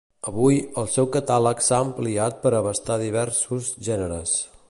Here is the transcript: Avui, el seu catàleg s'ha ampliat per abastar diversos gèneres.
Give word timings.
Avui, 0.29 0.55
el 0.83 0.87
seu 0.93 1.09
catàleg 1.15 1.61
s'ha 1.67 1.79
ampliat 1.89 2.41
per 2.47 2.55
abastar 2.61 2.99
diversos 3.05 3.71
gèneres. 3.89 4.35